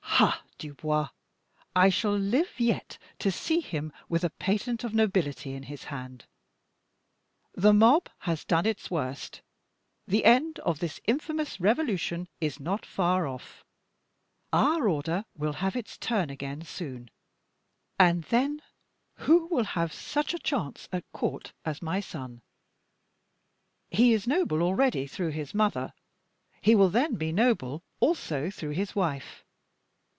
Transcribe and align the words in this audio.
"Ha, 0.23 0.43
Dubois, 0.59 1.09
I 1.75 1.89
shall 1.89 2.15
live 2.15 2.59
yet 2.59 2.99
to 3.17 3.31
see 3.31 3.59
him 3.61 3.91
with 4.07 4.23
a 4.23 4.29
patent 4.29 4.83
of 4.83 4.93
nobility 4.93 5.53
in 5.53 5.63
his 5.63 5.85
hand. 5.85 6.27
The 7.55 7.73
mob 7.73 8.07
has 8.19 8.45
done 8.45 8.67
its 8.67 8.91
worst; 8.91 9.41
the 10.07 10.23
end 10.25 10.59
of 10.59 10.77
this 10.77 11.01
infamous 11.07 11.59
revolution 11.59 12.27
is 12.39 12.59
not 12.59 12.85
far 12.85 13.25
off; 13.25 13.63
our 14.53 14.87
order 14.87 15.25
will 15.35 15.53
have 15.53 15.75
its 15.75 15.97
turn 15.97 16.29
again 16.29 16.61
soon, 16.61 17.09
and 17.97 18.23
then 18.25 18.61
who 19.15 19.47
will 19.47 19.63
have 19.63 19.91
such 19.91 20.35
a 20.35 20.39
chance 20.39 20.87
at 20.91 21.11
court 21.13 21.51
as 21.65 21.81
my 21.81 21.99
son? 21.99 22.43
He 23.89 24.13
is 24.13 24.27
noble 24.27 24.61
already 24.61 25.07
through 25.07 25.31
his 25.31 25.55
mother, 25.55 25.93
he 26.61 26.75
will 26.75 26.89
then 26.91 27.15
be 27.15 27.31
noble 27.31 27.81
also 27.99 28.51
through 28.51 28.71
his 28.73 28.95
wife. 28.95 29.43